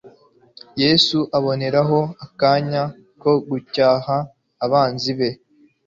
Yesu 0.81 1.17
aboneraho 1.37 1.99
akanya 2.25 2.83
ko 3.21 3.31
gucyaha 3.49 4.15
abanzi 4.65 5.11
be. 5.17 5.29